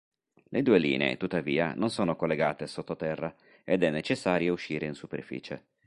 Le 0.45 0.63
due 0.63 0.79
linee 0.79 1.15
tuttavia 1.17 1.75
non 1.75 1.91
sono 1.91 2.15
collegate 2.15 2.65
sottoterra, 2.65 3.35
ed 3.63 3.83
è 3.83 3.91
necessario 3.91 4.51
uscire 4.53 4.87
in 4.87 4.95
superficie. 4.95 5.65